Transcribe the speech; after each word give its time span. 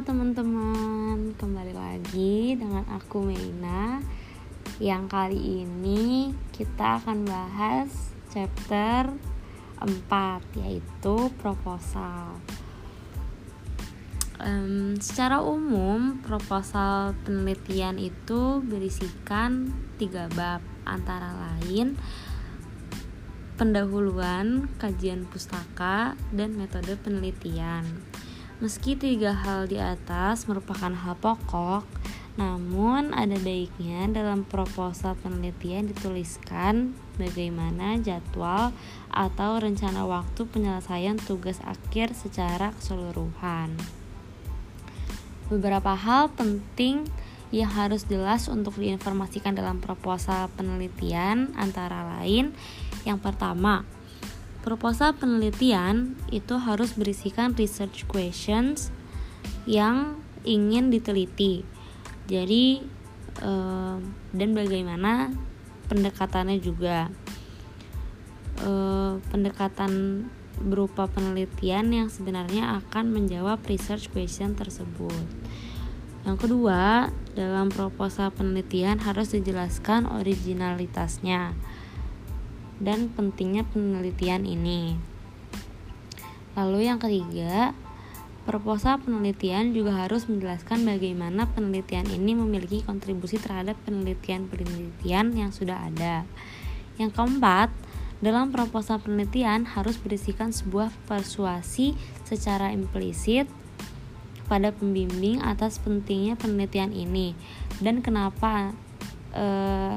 teman-teman, 0.00 1.36
kembali 1.36 1.76
lagi 1.76 2.56
dengan 2.56 2.80
aku 2.88 3.28
Meina. 3.28 4.00
Yang 4.80 5.04
kali 5.12 5.40
ini 5.68 6.32
kita 6.48 6.96
akan 6.96 7.28
bahas 7.28 7.92
chapter 8.32 9.12
4 9.84 10.60
yaitu 10.64 11.28
proposal. 11.36 12.40
Um, 14.40 14.96
Secara 14.96 15.44
umum 15.44 16.24
proposal 16.24 17.12
penelitian 17.28 18.00
itu 18.00 18.64
berisikan 18.64 19.76
tiga 20.00 20.32
bab. 20.32 20.64
Antara 20.88 21.36
lain 21.36 22.00
pendahuluan, 23.60 24.72
kajian 24.80 25.28
pustaka, 25.28 26.16
dan 26.32 26.56
metode 26.56 26.96
penelitian. 26.96 28.11
Meski 28.62 28.94
tiga 28.94 29.34
hal 29.34 29.66
di 29.66 29.74
atas 29.82 30.46
merupakan 30.46 30.94
hal 30.94 31.18
pokok, 31.18 31.82
namun 32.38 33.10
ada 33.10 33.34
baiknya 33.42 34.06
dalam 34.06 34.46
proposal 34.46 35.18
penelitian 35.18 35.90
dituliskan 35.90 36.94
bagaimana 37.18 37.98
jadwal 37.98 38.70
atau 39.10 39.58
rencana 39.58 40.06
waktu 40.06 40.46
penyelesaian 40.46 41.18
tugas 41.18 41.58
akhir 41.66 42.14
secara 42.14 42.70
keseluruhan. 42.78 43.74
Beberapa 45.50 45.98
hal 45.98 46.30
penting 46.30 47.10
yang 47.50 47.66
harus 47.66 48.06
jelas 48.06 48.46
untuk 48.46 48.78
diinformasikan 48.78 49.58
dalam 49.58 49.82
proposal 49.82 50.46
penelitian 50.54 51.50
antara 51.58 52.06
lain 52.14 52.54
yang 53.02 53.18
pertama, 53.18 53.82
Proposal 54.62 55.18
penelitian 55.18 56.14
itu 56.30 56.54
harus 56.54 56.94
berisikan 56.94 57.50
research 57.58 58.06
questions 58.06 58.94
yang 59.66 60.22
ingin 60.46 60.90
diteliti. 60.94 61.66
Jadi 62.30 62.86
eh, 63.42 63.96
dan 64.32 64.50
bagaimana 64.54 65.34
pendekatannya 65.90 66.62
juga. 66.62 67.10
Eh, 68.62 69.12
pendekatan 69.34 70.24
berupa 70.62 71.10
penelitian 71.10 71.90
yang 71.90 72.08
sebenarnya 72.12 72.78
akan 72.78 73.10
menjawab 73.10 73.58
research 73.66 74.14
question 74.14 74.54
tersebut. 74.54 75.26
Yang 76.22 76.46
kedua, 76.46 77.10
dalam 77.34 77.66
proposal 77.74 78.30
penelitian 78.30 79.02
harus 79.02 79.34
dijelaskan 79.34 80.06
originalitasnya 80.06 81.56
dan 82.82 83.14
pentingnya 83.14 83.62
penelitian 83.70 84.42
ini. 84.42 84.98
Lalu 86.58 86.90
yang 86.90 86.98
ketiga, 87.00 87.72
proposal 88.44 88.98
penelitian 89.00 89.72
juga 89.72 90.04
harus 90.04 90.26
menjelaskan 90.26 90.84
bagaimana 90.84 91.48
penelitian 91.54 92.10
ini 92.10 92.34
memiliki 92.34 92.82
kontribusi 92.82 93.38
terhadap 93.38 93.78
penelitian-penelitian 93.86 95.38
yang 95.38 95.54
sudah 95.54 95.88
ada. 95.88 96.26
Yang 96.98 97.16
keempat, 97.16 97.70
dalam 98.22 98.54
proposal 98.54 99.00
penelitian 99.02 99.66
harus 99.66 99.98
berisikan 99.98 100.54
sebuah 100.54 100.92
persuasi 101.06 101.98
secara 102.26 102.70
implisit 102.70 103.50
pada 104.46 104.70
pembimbing 104.70 105.40
atas 105.40 105.80
pentingnya 105.80 106.36
penelitian 106.36 106.92
ini 106.92 107.34
dan 107.80 108.04
kenapa 108.04 108.76
eh, 109.32 109.96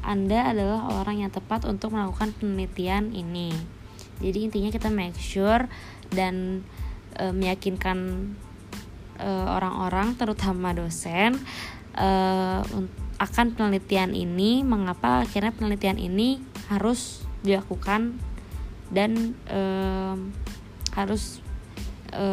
anda 0.00 0.52
adalah 0.52 0.88
orang 1.00 1.24
yang 1.26 1.32
tepat 1.32 1.64
untuk 1.68 1.92
melakukan 1.92 2.32
penelitian 2.36 3.12
ini. 3.12 3.52
Jadi 4.20 4.38
intinya 4.48 4.70
kita 4.72 4.88
make 4.92 5.16
sure 5.16 5.68
dan 6.12 6.64
e, 7.16 7.32
meyakinkan 7.32 8.32
orang-orang, 9.20 10.16
terutama 10.16 10.72
dosen, 10.72 11.36
e, 11.92 12.08
akan 13.20 13.46
penelitian 13.52 14.16
ini. 14.16 14.64
Mengapa 14.64 15.28
akhirnya 15.28 15.52
penelitian 15.52 16.00
ini 16.00 16.40
harus 16.72 17.24
dilakukan 17.44 18.16
dan 18.88 19.36
e, 19.44 19.60
harus 20.96 21.44
e, 22.12 22.26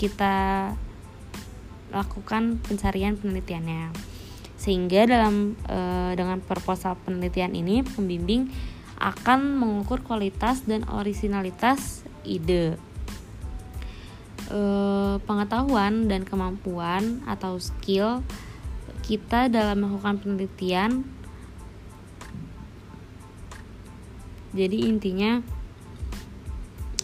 kita 0.00 0.72
lakukan 1.94 2.58
pencarian 2.66 3.14
penelitiannya 3.14 4.15
sehingga 4.56 5.04
dalam 5.04 5.54
e, 5.68 5.78
dengan 6.16 6.40
proposal 6.40 6.96
penelitian 7.04 7.52
ini 7.52 7.84
pembimbing 7.84 8.48
akan 8.96 9.60
mengukur 9.60 10.00
kualitas 10.00 10.64
dan 10.64 10.88
originalitas 10.88 12.02
ide. 12.24 12.80
E, 14.48 14.60
pengetahuan 15.22 16.08
dan 16.08 16.24
kemampuan 16.24 17.20
atau 17.28 17.60
skill 17.60 18.24
kita 19.06 19.46
dalam 19.46 19.86
melakukan 19.86 20.18
penelitian. 20.18 21.06
Jadi 24.56 24.88
intinya 24.88 25.44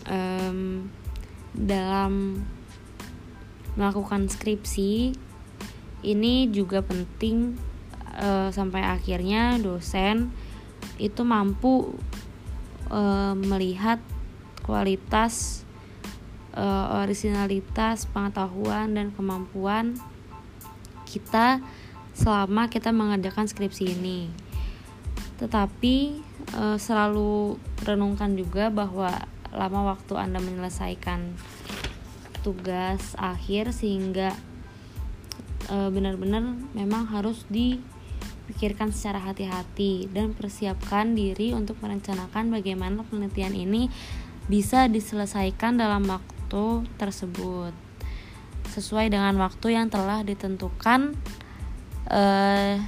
um, 0.08 0.88
dalam 1.52 2.42
melakukan 3.76 4.28
skripsi 4.28 5.12
ini 6.02 6.50
juga 6.50 6.82
penting 6.82 7.56
uh, 8.18 8.50
sampai 8.50 8.82
akhirnya 8.82 9.58
dosen 9.58 10.34
itu 10.98 11.22
mampu 11.22 11.94
uh, 12.90 13.34
melihat 13.38 14.02
kualitas 14.62 15.62
uh, 16.54 17.02
originalitas 17.02 18.06
pengetahuan 18.10 18.94
dan 18.94 19.10
kemampuan 19.14 19.98
kita 21.06 21.62
selama 22.12 22.68
kita 22.68 22.92
mengerjakan 22.92 23.48
skripsi 23.48 23.96
ini. 23.96 24.28
Tetapi 25.40 25.96
uh, 26.54 26.78
selalu 26.78 27.56
renungkan 27.82 28.36
juga 28.38 28.68
bahwa 28.68 29.10
lama 29.52 29.96
waktu 29.96 30.16
Anda 30.16 30.40
menyelesaikan 30.40 31.36
tugas 32.42 33.14
akhir 33.20 33.70
sehingga 33.70 34.34
e, 34.34 34.51
benar-benar 35.70 36.42
memang 36.74 37.06
harus 37.10 37.46
dipikirkan 37.46 38.90
secara 38.90 39.22
hati-hati 39.22 40.10
dan 40.10 40.34
persiapkan 40.34 41.14
diri 41.14 41.54
untuk 41.54 41.78
merencanakan 41.80 42.50
bagaimana 42.50 43.06
penelitian 43.06 43.54
ini 43.54 43.86
bisa 44.50 44.90
diselesaikan 44.90 45.78
dalam 45.78 46.02
waktu 46.10 46.84
tersebut 46.98 47.72
sesuai 48.72 49.12
dengan 49.12 49.36
waktu 49.36 49.76
yang 49.76 49.92
telah 49.92 50.24
ditentukan 50.24 51.12
e, 52.08 52.22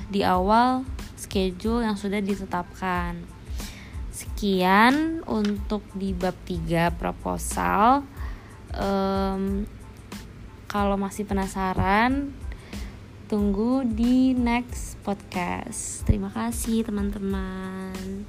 di 0.09 0.25
awal 0.25 0.83
schedule 1.15 1.85
yang 1.85 1.97
sudah 1.97 2.25
ditetapkan. 2.25 3.21
Sekian 4.15 5.27
untuk 5.27 5.83
di 5.97 6.15
bab 6.15 6.39
3 6.47 6.95
proposal. 6.95 8.07
Um, 8.75 9.67
kalau 10.71 10.99
masih 10.99 11.23
penasaran 11.23 12.35
tunggu 13.35 13.83
di 13.83 14.31
next 14.31 14.95
podcast. 15.03 16.07
Terima 16.07 16.31
kasih 16.31 16.87
teman-teman. 16.87 18.23